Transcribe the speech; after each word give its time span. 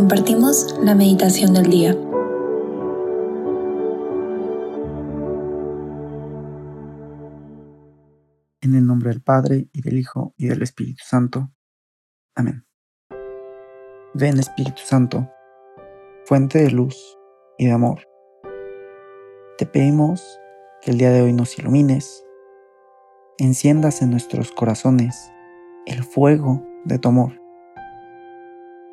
compartimos 0.00 0.78
la 0.82 0.94
meditación 0.94 1.52
del 1.52 1.66
día. 1.66 1.90
En 8.62 8.74
el 8.74 8.86
nombre 8.86 9.10
del 9.10 9.20
Padre, 9.20 9.68
y 9.74 9.82
del 9.82 9.98
Hijo, 9.98 10.32
y 10.38 10.46
del 10.46 10.62
Espíritu 10.62 11.04
Santo. 11.04 11.52
Amén. 12.34 12.64
Ven 14.14 14.38
Espíritu 14.38 14.80
Santo, 14.82 15.28
fuente 16.24 16.60
de 16.60 16.70
luz 16.70 17.18
y 17.58 17.66
de 17.66 17.72
amor. 17.72 18.08
Te 19.58 19.66
pedimos 19.66 20.40
que 20.80 20.92
el 20.92 20.96
día 20.96 21.10
de 21.10 21.20
hoy 21.20 21.34
nos 21.34 21.58
ilumines, 21.58 22.24
enciendas 23.36 24.00
en 24.00 24.10
nuestros 24.10 24.50
corazones 24.50 25.30
el 25.84 26.02
fuego 26.04 26.66
de 26.86 26.98
tu 26.98 27.10
amor 27.10 27.39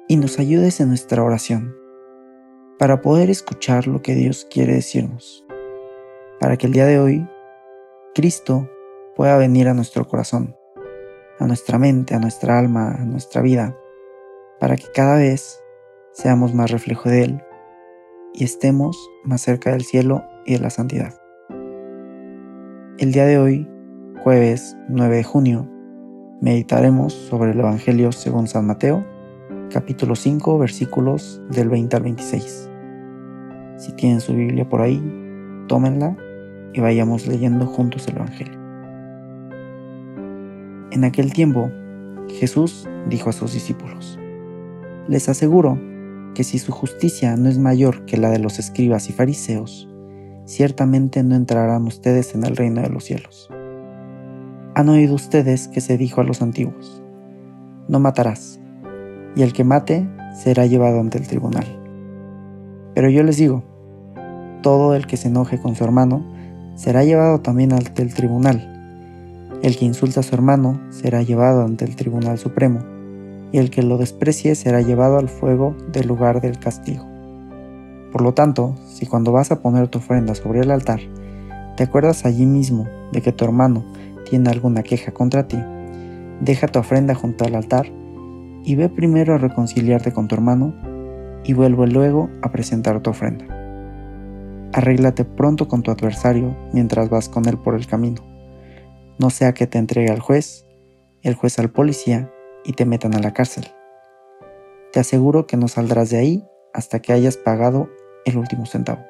y 0.07 0.17
nos 0.17 0.39
ayudes 0.39 0.79
en 0.79 0.89
nuestra 0.89 1.23
oración 1.23 1.75
para 2.79 3.01
poder 3.01 3.29
escuchar 3.29 3.87
lo 3.87 4.01
que 4.01 4.15
Dios 4.15 4.47
quiere 4.49 4.73
decirnos, 4.73 5.45
para 6.39 6.57
que 6.57 6.67
el 6.67 6.73
día 6.73 6.85
de 6.85 6.99
hoy 6.99 7.27
Cristo 8.15 8.69
pueda 9.15 9.37
venir 9.37 9.67
a 9.67 9.73
nuestro 9.73 10.07
corazón, 10.07 10.55
a 11.39 11.47
nuestra 11.47 11.77
mente, 11.77 12.15
a 12.15 12.19
nuestra 12.19 12.57
alma, 12.57 12.91
a 12.91 13.05
nuestra 13.05 13.41
vida, 13.41 13.75
para 14.59 14.75
que 14.75 14.85
cada 14.93 15.17
vez 15.17 15.61
seamos 16.13 16.53
más 16.53 16.71
reflejo 16.71 17.09
de 17.09 17.23
Él 17.23 17.43
y 18.33 18.43
estemos 18.43 18.97
más 19.23 19.41
cerca 19.41 19.71
del 19.71 19.83
cielo 19.83 20.23
y 20.45 20.53
de 20.53 20.59
la 20.59 20.69
santidad. 20.69 21.19
El 22.97 23.11
día 23.11 23.25
de 23.25 23.37
hoy, 23.37 23.67
jueves 24.23 24.77
9 24.89 25.17
de 25.17 25.23
junio, 25.23 25.69
meditaremos 26.41 27.13
sobre 27.13 27.51
el 27.51 27.59
Evangelio 27.59 28.11
según 28.11 28.47
San 28.47 28.65
Mateo, 28.65 29.05
capítulo 29.71 30.15
5, 30.15 30.57
versículos 30.57 31.41
del 31.49 31.69
20 31.69 31.95
al 31.95 32.03
26. 32.03 32.69
Si 33.77 33.91
tienen 33.93 34.21
su 34.21 34.33
Biblia 34.33 34.67
por 34.67 34.81
ahí, 34.81 35.01
tómenla 35.67 36.15
y 36.73 36.79
vayamos 36.79 37.27
leyendo 37.27 37.65
juntos 37.65 38.07
el 38.07 38.15
Evangelio. 38.15 38.57
En 40.91 41.03
aquel 41.03 41.33
tiempo, 41.33 41.69
Jesús 42.39 42.87
dijo 43.09 43.29
a 43.29 43.33
sus 43.33 43.53
discípulos, 43.53 44.17
Les 45.07 45.27
aseguro 45.27 45.79
que 46.33 46.43
si 46.43 46.59
su 46.59 46.71
justicia 46.71 47.35
no 47.35 47.49
es 47.49 47.57
mayor 47.57 48.05
que 48.05 48.17
la 48.17 48.29
de 48.29 48.39
los 48.39 48.59
escribas 48.59 49.09
y 49.09 49.13
fariseos, 49.13 49.89
ciertamente 50.45 51.23
no 51.23 51.35
entrarán 51.35 51.85
ustedes 51.85 52.35
en 52.35 52.45
el 52.45 52.55
reino 52.55 52.81
de 52.81 52.89
los 52.89 53.03
cielos. 53.03 53.49
Han 54.75 54.89
oído 54.89 55.15
ustedes 55.15 55.67
que 55.67 55.81
se 55.81 55.97
dijo 55.97 56.21
a 56.21 56.23
los 56.23 56.41
antiguos, 56.41 57.03
no 57.87 57.99
matarás, 57.99 58.59
y 59.37 59.43
el 59.43 59.53
que 59.53 59.63
mate 59.63 60.09
será 60.33 60.65
llevado 60.65 60.99
ante 60.99 61.19
el 61.19 61.27
tribunal. 61.27 61.65
Pero 62.95 63.07
yo 63.11 63.21
les 63.21 63.37
digo, 63.37 63.63
todo 64.63 64.95
el 64.95 65.05
que 65.05 65.15
se 65.15 65.27
enoje 65.27 65.61
con 65.61 65.75
su 65.75 65.83
hermano 65.83 66.25
será 66.73 67.03
llevado 67.03 67.39
también 67.41 67.71
ante 67.71 68.01
el 68.01 68.15
tribunal. 68.15 68.73
El 69.61 69.77
que 69.77 69.85
insulta 69.85 70.21
a 70.21 70.23
su 70.23 70.33
hermano 70.33 70.81
será 70.89 71.21
llevado 71.21 71.63
ante 71.63 71.85
el 71.85 71.95
tribunal 71.95 72.39
supremo, 72.39 72.79
y 73.51 73.59
el 73.59 73.69
que 73.69 73.83
lo 73.83 73.99
desprecie 73.99 74.55
será 74.55 74.81
llevado 74.81 75.19
al 75.19 75.29
fuego 75.29 75.75
del 75.91 76.07
lugar 76.07 76.41
del 76.41 76.57
castigo. 76.57 77.05
Por 78.11 78.23
lo 78.23 78.33
tanto, 78.33 78.73
si 78.87 79.05
cuando 79.05 79.31
vas 79.31 79.51
a 79.51 79.61
poner 79.61 79.87
tu 79.87 79.99
ofrenda 79.99 80.33
sobre 80.33 80.61
el 80.61 80.71
altar, 80.71 80.99
te 81.75 81.83
acuerdas 81.83 82.25
allí 82.25 82.47
mismo 82.47 82.87
de 83.11 83.21
que 83.21 83.33
tu 83.33 83.45
hermano 83.45 83.85
tiene 84.27 84.49
alguna 84.49 84.81
queja 84.81 85.11
contra 85.11 85.47
ti, 85.47 85.57
deja 86.41 86.67
tu 86.67 86.79
ofrenda 86.79 87.13
junto 87.13 87.45
al 87.45 87.53
altar 87.53 87.87
y 88.67 88.75
ve 88.75 88.89
primero 88.89 89.33
a 89.33 89.37
reconciliarte 89.37 90.11
con 90.11 90.27
tu 90.27 90.35
hermano 90.35 90.75
y 91.45 91.53
vuelve 91.53 91.87
luego 91.87 92.29
a 92.41 92.51
presentar 92.51 93.01
tu 93.01 93.11
ofrenda. 93.11 93.45
Arréglate 94.73 95.23
pronto 95.23 95.69
con 95.69 95.83
tu 95.83 95.91
adversario 95.91 96.53
mientras 96.73 97.09
vas 97.09 97.29
con 97.29 97.47
él 97.47 97.57
por 97.57 97.75
el 97.75 97.87
camino. 97.87 98.21
No 99.19 99.29
sea 99.29 99.53
que 99.53 99.67
te 99.67 99.77
entregue 99.77 100.11
al 100.11 100.19
juez, 100.19 100.65
el 101.21 101.33
juez 101.33 101.57
al 101.59 101.71
policía 101.71 102.29
y 102.65 102.73
te 102.73 102.85
metan 102.85 103.15
a 103.15 103.19
la 103.19 103.31
cárcel. 103.31 103.67
Te 104.91 104.99
aseguro 104.99 105.47
que 105.47 105.55
no 105.55 105.69
saldrás 105.69 106.09
de 106.09 106.17
ahí 106.17 106.45
hasta 106.73 106.99
que 106.99 107.13
hayas 107.13 107.37
pagado 107.37 107.87
el 108.25 108.37
último 108.37 108.65
centavo. 108.65 109.05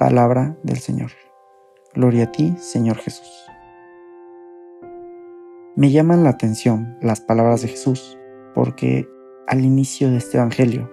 Palabra 0.00 0.56
del 0.64 0.78
Señor. 0.78 1.12
Gloria 1.94 2.24
a 2.24 2.32
ti, 2.32 2.56
Señor 2.58 2.96
Jesús. 2.96 3.44
Me 5.76 5.92
llaman 5.92 6.24
la 6.24 6.30
atención 6.30 6.98
las 7.00 7.20
palabras 7.20 7.62
de 7.62 7.68
Jesús 7.68 8.18
porque 8.54 9.08
al 9.46 9.64
inicio 9.64 10.10
de 10.10 10.18
este 10.18 10.38
Evangelio 10.38 10.90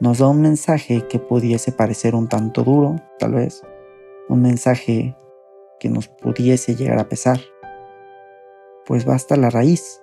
nos 0.00 0.18
da 0.18 0.28
un 0.28 0.42
mensaje 0.42 1.06
que 1.08 1.18
pudiese 1.18 1.72
parecer 1.72 2.14
un 2.14 2.28
tanto 2.28 2.62
duro, 2.62 2.96
tal 3.18 3.34
vez, 3.34 3.62
un 4.28 4.42
mensaje 4.42 5.16
que 5.80 5.88
nos 5.88 6.08
pudiese 6.08 6.74
llegar 6.74 6.98
a 6.98 7.08
pesar, 7.08 7.40
pues 8.84 9.04
basta 9.04 9.36
la 9.36 9.50
raíz. 9.50 10.02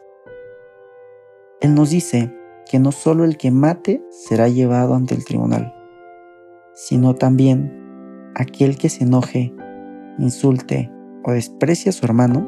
Él 1.61 1.75
nos 1.75 1.91
dice 1.91 2.33
que 2.69 2.79
no 2.79 2.91
solo 2.91 3.23
el 3.23 3.37
que 3.37 3.51
mate 3.51 4.03
será 4.09 4.47
llevado 4.47 4.95
ante 4.95 5.13
el 5.15 5.25
tribunal, 5.25 5.73
sino 6.73 7.15
también 7.15 8.31
aquel 8.35 8.77
que 8.77 8.89
se 8.89 9.03
enoje, 9.03 9.53
insulte 10.17 10.91
o 11.23 11.31
desprecie 11.31 11.89
a 11.89 11.93
su 11.93 12.05
hermano, 12.05 12.47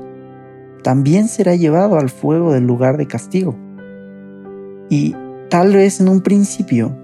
también 0.83 1.27
será 1.27 1.55
llevado 1.55 1.97
al 1.97 2.09
fuego 2.09 2.53
del 2.53 2.65
lugar 2.65 2.97
de 2.97 3.07
castigo. 3.07 3.55
Y 4.89 5.15
tal 5.49 5.73
vez 5.73 5.99
en 5.99 6.09
un 6.09 6.21
principio 6.21 6.95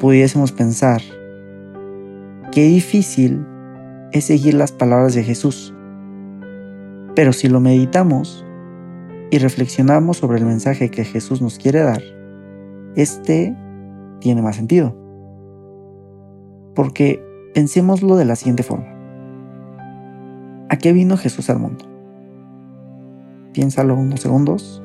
pudiésemos 0.00 0.52
pensar, 0.52 1.00
qué 2.50 2.64
difícil 2.64 3.46
es 4.12 4.24
seguir 4.24 4.54
las 4.54 4.72
palabras 4.72 5.14
de 5.14 5.22
Jesús. 5.22 5.72
Pero 7.14 7.32
si 7.32 7.48
lo 7.48 7.60
meditamos 7.60 8.44
y 9.30 9.38
reflexionamos 9.38 10.16
sobre 10.18 10.38
el 10.38 10.46
mensaje 10.46 10.90
que 10.90 11.04
Jesús 11.04 11.40
nos 11.40 11.58
quiere 11.58 11.80
dar, 11.80 12.02
este 12.96 13.56
tiene 14.20 14.42
más 14.42 14.56
sentido. 14.56 14.96
Porque 16.74 17.22
pensémoslo 17.54 18.16
de 18.16 18.24
la 18.24 18.36
siguiente 18.36 18.62
forma. 18.62 18.88
¿A 20.68 20.78
qué 20.78 20.92
vino 20.92 21.16
Jesús 21.16 21.50
al 21.50 21.58
mundo? 21.58 21.84
Piénsalo 23.52 23.94
unos 23.94 24.20
segundos 24.20 24.82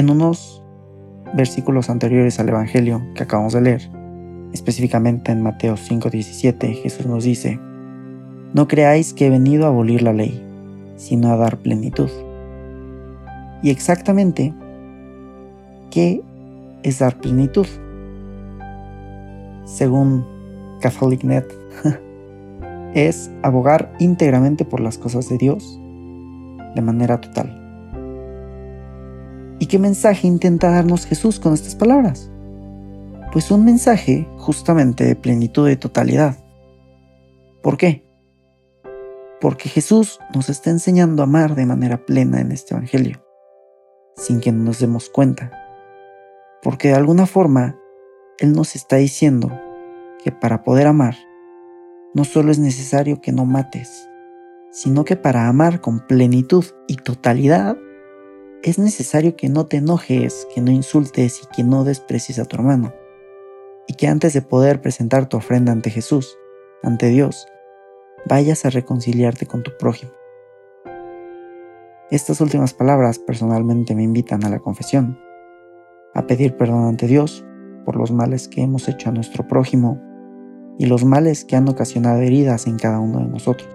en 0.00 0.10
unos 0.10 0.62
versículos 1.34 1.90
anteriores 1.90 2.40
al 2.40 2.48
Evangelio 2.48 3.02
que 3.14 3.22
acabamos 3.22 3.52
de 3.52 3.60
leer, 3.60 3.90
específicamente 4.52 5.30
en 5.30 5.42
Mateo 5.42 5.76
5:17, 5.76 6.74
Jesús 6.82 7.06
nos 7.06 7.22
dice, 7.24 7.60
No 8.54 8.66
creáis 8.66 9.12
que 9.12 9.26
he 9.26 9.30
venido 9.30 9.66
a 9.66 9.68
abolir 9.68 10.02
la 10.02 10.12
ley, 10.12 10.42
sino 10.96 11.30
a 11.30 11.36
dar 11.36 11.58
plenitud. 11.58 12.08
Y 13.62 13.70
exactamente, 13.70 14.54
¿qué 15.90 16.22
es 16.82 16.98
dar 16.98 17.18
plenitud? 17.18 17.66
Según 19.66 20.24
CatholicNet, 20.80 21.46
es 22.94 23.30
abogar 23.42 23.92
íntegramente 23.98 24.64
por 24.64 24.80
las 24.80 24.96
cosas 24.96 25.28
de 25.28 25.36
Dios 25.36 25.78
de 26.74 26.80
manera 26.80 27.20
total. 27.20 27.59
¿Y 29.60 29.66
qué 29.66 29.78
mensaje 29.78 30.26
intenta 30.26 30.70
darnos 30.70 31.04
Jesús 31.04 31.38
con 31.38 31.52
estas 31.52 31.74
palabras? 31.76 32.30
Pues 33.30 33.50
un 33.50 33.62
mensaje 33.62 34.26
justamente 34.38 35.04
de 35.04 35.14
plenitud 35.14 35.68
y 35.68 35.76
totalidad. 35.76 36.34
¿Por 37.62 37.76
qué? 37.76 38.02
Porque 39.38 39.68
Jesús 39.68 40.18
nos 40.34 40.48
está 40.48 40.70
enseñando 40.70 41.22
a 41.22 41.26
amar 41.26 41.54
de 41.54 41.66
manera 41.66 42.06
plena 42.06 42.40
en 42.40 42.52
este 42.52 42.74
Evangelio, 42.74 43.22
sin 44.16 44.40
que 44.40 44.50
nos 44.50 44.80
demos 44.80 45.10
cuenta. 45.10 45.52
Porque 46.62 46.88
de 46.88 46.94
alguna 46.94 47.26
forma, 47.26 47.78
Él 48.38 48.52
nos 48.52 48.74
está 48.74 48.96
diciendo 48.96 49.52
que 50.24 50.32
para 50.32 50.64
poder 50.64 50.86
amar, 50.86 51.16
no 52.14 52.24
solo 52.24 52.50
es 52.50 52.58
necesario 52.58 53.20
que 53.20 53.30
no 53.30 53.44
mates, 53.44 54.08
sino 54.72 55.04
que 55.04 55.16
para 55.16 55.48
amar 55.48 55.82
con 55.82 56.06
plenitud 56.06 56.64
y 56.88 56.96
totalidad, 56.96 57.76
es 58.62 58.78
necesario 58.78 59.36
que 59.36 59.48
no 59.48 59.66
te 59.66 59.78
enojes, 59.78 60.46
que 60.54 60.60
no 60.60 60.70
insultes 60.70 61.42
y 61.42 61.46
que 61.54 61.64
no 61.64 61.84
desprecies 61.84 62.38
a 62.38 62.44
tu 62.44 62.56
hermano. 62.56 62.92
Y 63.88 63.94
que 63.94 64.06
antes 64.06 64.34
de 64.34 64.42
poder 64.42 64.82
presentar 64.82 65.28
tu 65.28 65.38
ofrenda 65.38 65.72
ante 65.72 65.90
Jesús, 65.90 66.36
ante 66.82 67.08
Dios, 67.08 67.48
vayas 68.26 68.64
a 68.66 68.70
reconciliarte 68.70 69.46
con 69.46 69.62
tu 69.62 69.70
prójimo. 69.78 70.12
Estas 72.10 72.40
últimas 72.40 72.74
palabras 72.74 73.18
personalmente 73.18 73.94
me 73.94 74.02
invitan 74.02 74.44
a 74.44 74.50
la 74.50 74.58
confesión, 74.58 75.18
a 76.12 76.26
pedir 76.26 76.56
perdón 76.56 76.84
ante 76.84 77.06
Dios 77.06 77.44
por 77.86 77.96
los 77.96 78.10
males 78.12 78.46
que 78.48 78.60
hemos 78.60 78.88
hecho 78.88 79.08
a 79.08 79.12
nuestro 79.12 79.48
prójimo 79.48 80.02
y 80.78 80.86
los 80.86 81.04
males 81.04 81.44
que 81.44 81.56
han 81.56 81.68
ocasionado 81.68 82.20
heridas 82.20 82.66
en 82.66 82.78
cada 82.78 83.00
uno 83.00 83.20
de 83.20 83.26
nosotros. 83.26 83.68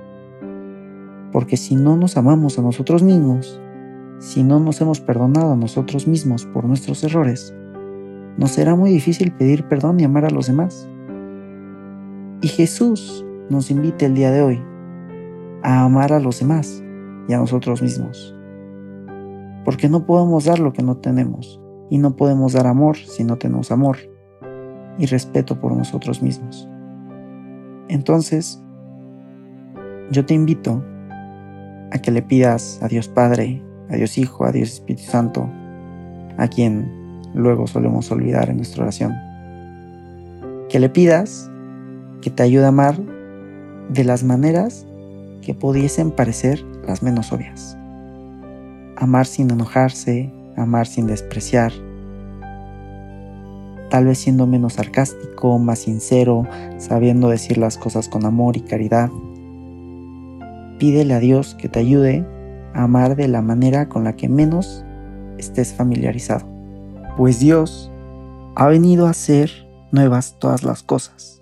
Porque 1.31 1.57
si 1.57 1.75
no 1.75 1.97
nos 1.97 2.17
amamos 2.17 2.59
a 2.59 2.61
nosotros 2.61 3.03
mismos, 3.03 3.59
si 4.19 4.44
no 4.44 4.59
nos 4.59 4.81
hemos 4.81 5.00
perdonado 5.01 5.53
a 5.53 5.57
nosotros 5.57 6.07
mismos 6.07 6.45
por 6.45 6.65
nuestros 6.65 7.03
errores, 7.03 7.53
nos 8.38 8.51
será 8.51 8.75
muy 8.75 8.89
difícil 8.89 9.31
pedir 9.31 9.65
perdón 9.65 10.00
y 10.00 10.03
amar 10.03 10.25
a 10.25 10.29
los 10.29 10.47
demás. 10.47 10.88
Y 12.41 12.47
Jesús 12.47 13.25
nos 13.50 13.71
invita 13.71 14.06
el 14.06 14.13
día 14.13 14.31
de 14.31 14.41
hoy 14.41 14.63
a 15.63 15.83
amar 15.83 16.13
a 16.13 16.19
los 16.19 16.39
demás 16.39 16.83
y 17.27 17.33
a 17.33 17.38
nosotros 17.38 17.81
mismos. 17.81 18.35
Porque 19.63 19.89
no 19.89 20.06
podemos 20.06 20.45
dar 20.45 20.59
lo 20.59 20.73
que 20.73 20.83
no 20.83 20.97
tenemos 20.97 21.59
y 21.89 21.97
no 21.97 22.15
podemos 22.15 22.53
dar 22.53 22.68
amor 22.68 22.97
si 22.97 23.23
no 23.23 23.38
tenemos 23.38 23.71
amor 23.71 23.97
y 24.97 25.06
respeto 25.07 25.59
por 25.59 25.75
nosotros 25.75 26.21
mismos. 26.21 26.69
Entonces, 27.88 28.61
yo 30.11 30.25
te 30.25 30.33
invito 30.33 30.83
a 31.91 32.00
que 32.00 32.11
le 32.11 32.21
pidas 32.21 32.79
a 32.81 32.88
Dios 32.88 33.07
Padre, 33.07 33.61
a 33.89 33.95
Dios 33.95 34.17
Hijo, 34.17 34.45
a 34.45 34.51
Dios 34.51 34.73
Espíritu 34.73 35.03
Santo, 35.03 35.49
a 36.37 36.47
quien 36.47 36.89
luego 37.33 37.67
solemos 37.67 38.11
olvidar 38.11 38.49
en 38.49 38.57
nuestra 38.57 38.83
oración. 38.83 39.13
Que 40.69 40.79
le 40.79 40.89
pidas 40.89 41.49
que 42.21 42.29
te 42.29 42.43
ayude 42.43 42.65
a 42.65 42.69
amar 42.69 42.99
de 43.89 44.03
las 44.03 44.23
maneras 44.23 44.85
que 45.41 45.53
pudiesen 45.53 46.11
parecer 46.11 46.63
las 46.87 47.03
menos 47.03 47.31
obvias. 47.31 47.77
Amar 48.97 49.27
sin 49.27 49.51
enojarse, 49.51 50.31
amar 50.57 50.87
sin 50.87 51.05
despreciar, 51.07 51.71
tal 53.89 54.05
vez 54.05 54.17
siendo 54.17 54.47
menos 54.47 54.73
sarcástico, 54.73 55.59
más 55.59 55.79
sincero, 55.79 56.47
sabiendo 56.77 57.29
decir 57.29 57.57
las 57.57 57.77
cosas 57.77 58.09
con 58.09 58.25
amor 58.25 58.57
y 58.57 58.61
caridad. 58.61 59.09
Pídele 60.79 61.13
a 61.13 61.19
Dios 61.19 61.55
que 61.55 61.69
te 61.69 61.79
ayude 61.79 62.25
amar 62.83 63.16
de 63.16 63.27
la 63.27 63.42
manera 63.42 63.89
con 63.89 64.04
la 64.04 64.16
que 64.16 64.30
menos 64.30 64.86
estés 65.38 65.74
familiarizado, 65.74 66.45
pues 67.18 67.39
Dios 67.39 67.92
ha 68.56 68.68
venido 68.68 69.07
a 69.07 69.12
hacer 69.12 69.51
nuevas 69.92 70.38
todas 70.39 70.63
las 70.63 70.83
cosas. 70.83 71.42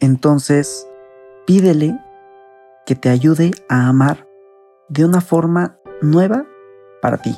Entonces, 0.00 0.86
pídele 1.46 1.98
que 2.86 2.94
te 2.94 3.08
ayude 3.08 3.50
a 3.68 3.88
amar 3.88 4.26
de 4.88 5.04
una 5.04 5.20
forma 5.20 5.78
nueva 6.00 6.46
para 7.02 7.18
ti. 7.18 7.36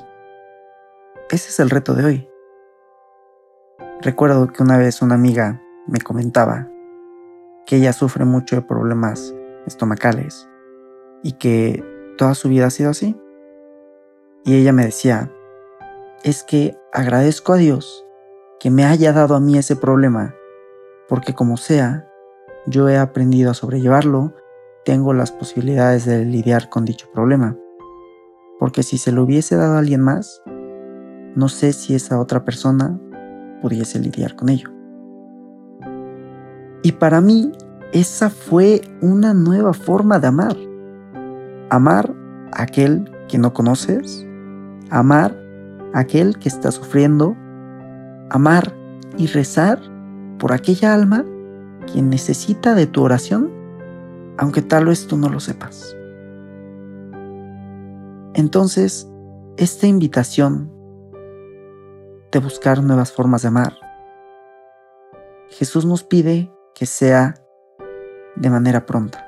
Ese 1.31 1.49
es 1.49 1.61
el 1.61 1.71
reto 1.71 1.94
de 1.94 2.05
hoy. 2.05 2.29
Recuerdo 4.00 4.49
que 4.49 4.62
una 4.62 4.79
vez 4.79 5.03
una 5.03 5.15
amiga 5.15 5.61
me 5.87 6.00
comentaba 6.00 6.69
que 7.67 7.76
ella 7.76 7.93
sufre 7.93 8.25
mucho 8.25 8.56
de 8.56 8.62
problemas 8.62 9.35
estomacales 9.67 10.49
y 11.23 11.33
que 11.33 11.85
toda 12.20 12.34
su 12.34 12.50
vida 12.50 12.67
ha 12.67 12.70
sido 12.70 12.90
así. 12.90 13.17
Y 14.44 14.55
ella 14.55 14.75
me 14.75 14.84
decía, 14.84 15.32
es 16.22 16.44
que 16.44 16.76
agradezco 16.93 17.55
a 17.55 17.56
Dios 17.56 18.05
que 18.61 18.70
me 18.70 18.84
haya 18.84 19.14
dado 19.14 19.34
a 19.34 19.40
mí 19.40 19.56
ese 19.56 19.75
problema, 19.75 20.34
porque 21.08 21.32
como 21.32 21.56
sea, 21.56 22.06
yo 22.67 22.90
he 22.90 22.99
aprendido 22.99 23.50
a 23.50 23.55
sobrellevarlo, 23.55 24.34
tengo 24.84 25.14
las 25.14 25.32
posibilidades 25.32 26.05
de 26.05 26.26
lidiar 26.26 26.69
con 26.69 26.84
dicho 26.84 27.08
problema. 27.11 27.56
Porque 28.58 28.82
si 28.82 28.99
se 28.99 29.12
lo 29.12 29.23
hubiese 29.23 29.56
dado 29.56 29.76
a 29.76 29.78
alguien 29.78 30.02
más, 30.02 30.43
no 31.34 31.49
sé 31.49 31.73
si 31.73 31.94
esa 31.94 32.20
otra 32.20 32.44
persona 32.44 33.00
pudiese 33.62 33.99
lidiar 33.99 34.37
con 34.37 34.50
ello. 34.50 34.69
Y 36.82 36.93
para 36.93 37.23
mí, 37.23 37.50
esa 37.94 38.28
fue 38.28 38.82
una 39.00 39.32
nueva 39.32 39.73
forma 39.73 40.19
de 40.19 40.26
amar. 40.26 40.69
Amar 41.70 42.12
a 42.52 42.62
aquel 42.62 43.11
que 43.28 43.38
no 43.38 43.52
conoces, 43.52 44.26
amar 44.90 45.37
a 45.94 46.00
aquel 46.00 46.38
que 46.38 46.49
está 46.49 46.72
sufriendo, 46.72 47.37
amar 48.28 48.75
y 49.17 49.26
rezar 49.26 49.81
por 50.38 50.52
aquella 50.52 50.93
alma 50.94 51.25
quien 51.93 52.11
necesita 52.11 52.75
de 52.75 52.87
tu 52.87 53.02
oración, 53.02 53.50
aunque 54.37 54.62
tal 54.62 54.87
vez 54.87 55.06
tú 55.06 55.17
no 55.17 55.28
lo 55.28 55.40
sepas. 55.40 55.96
Entonces, 58.34 59.08
esta 59.56 59.87
invitación 59.87 60.70
de 62.32 62.38
buscar 62.38 62.82
nuevas 62.82 63.12
formas 63.12 63.43
de 63.43 63.49
amar. 63.49 63.75
Jesús 65.50 65.84
nos 65.84 66.05
pide 66.05 66.52
que 66.75 66.87
sea 66.87 67.34
de 68.37 68.50
manera 68.50 68.87
pronta, 68.87 69.26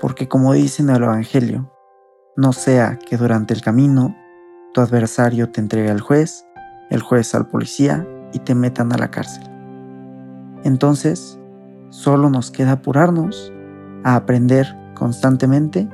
porque 0.00 0.28
como 0.28 0.52
dice 0.52 0.82
en 0.82 0.90
el 0.90 1.02
Evangelio, 1.02 1.70
no 2.36 2.52
sea 2.52 2.98
que 2.98 3.16
durante 3.16 3.54
el 3.54 3.60
camino 3.60 4.14
tu 4.72 4.80
adversario 4.80 5.50
te 5.50 5.60
entregue 5.60 5.90
al 5.90 6.00
juez, 6.00 6.44
el 6.90 7.00
juez 7.00 7.34
al 7.34 7.46
policía 7.46 8.06
y 8.32 8.40
te 8.40 8.54
metan 8.54 8.92
a 8.92 8.98
la 8.98 9.10
cárcel. 9.10 9.44
Entonces, 10.64 11.38
solo 11.90 12.30
nos 12.30 12.50
queda 12.50 12.72
apurarnos 12.72 13.52
a 14.02 14.16
aprender 14.16 14.66
constantemente 14.94 15.88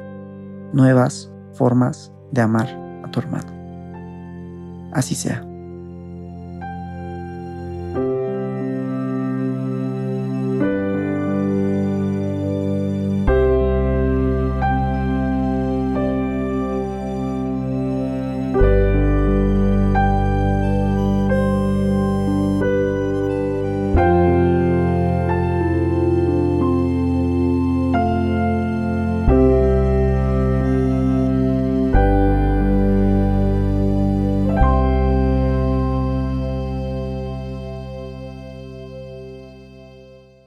nuevas 0.73 1.31
formas 1.53 2.13
de 2.31 2.41
amar 2.41 2.69
a 3.05 3.11
tu 3.11 3.21
hermano. 3.21 3.53
Así 4.93 5.15
sea. 5.15 5.50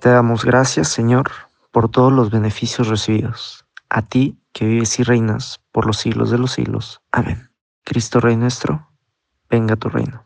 Te 0.03 0.09
damos 0.09 0.43
gracias, 0.43 0.89
Señor, 0.89 1.31
por 1.71 1.87
todos 1.87 2.11
los 2.11 2.29
beneficios 2.29 2.89
recibidos. 2.89 3.65
A 3.87 4.01
ti, 4.01 4.37
que 4.51 4.65
vives 4.65 4.99
y 4.99 5.03
reinas 5.03 5.61
por 5.71 5.85
los 5.85 5.95
siglos 5.95 6.29
de 6.29 6.37
los 6.37 6.51
siglos. 6.51 7.01
Amén. 7.13 7.49
Cristo 7.85 8.19
Rey 8.19 8.35
nuestro, 8.35 8.89
venga 9.49 9.77
tu 9.77 9.87
reino. 9.87 10.25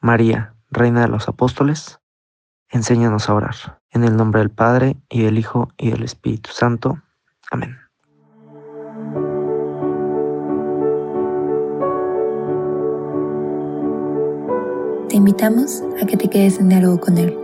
María, 0.00 0.56
Reina 0.68 1.02
de 1.02 1.06
los 1.06 1.28
Apóstoles, 1.28 2.00
enséñanos 2.70 3.28
a 3.28 3.34
orar. 3.34 3.54
En 3.90 4.02
el 4.02 4.16
nombre 4.16 4.40
del 4.40 4.50
Padre, 4.50 4.96
y 5.08 5.22
del 5.22 5.38
Hijo, 5.38 5.68
y 5.76 5.92
del 5.92 6.02
Espíritu 6.02 6.50
Santo. 6.50 7.00
Amén. 7.52 7.78
Te 15.08 15.14
invitamos 15.14 15.84
a 16.02 16.04
que 16.04 16.16
te 16.16 16.28
quedes 16.28 16.58
en 16.58 16.68
diálogo 16.68 16.98
con 16.98 17.16
Él 17.16 17.43